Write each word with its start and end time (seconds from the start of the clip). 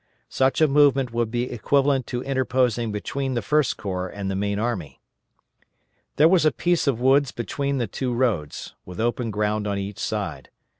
Such 0.29 0.61
a 0.61 0.67
movement 0.67 1.13
would 1.13 1.29
be 1.29 1.51
equivalent 1.51 2.07
to 2.07 2.23
interposing 2.23 2.91
between 2.91 3.35
the 3.35 3.41
First 3.43 3.77
Corps 3.77 4.09
and 4.09 4.31
the 4.31 4.35
main 4.35 4.57
army. 4.57 4.99
There 6.15 6.27
was 6.27 6.43
a 6.43 6.51
piece 6.51 6.87
of 6.87 6.99
woods 6.99 7.31
between 7.31 7.77
the 7.77 7.85
two 7.85 8.11
roads, 8.11 8.73
with 8.83 8.99
open 8.99 9.29
ground 9.29 9.67
on 9.67 9.77
each 9.77 9.99
side. 9.99 10.49